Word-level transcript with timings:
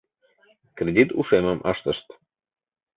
Кредит 0.77 1.09
ушемым 1.19 1.59
ыштышт. 1.71 2.07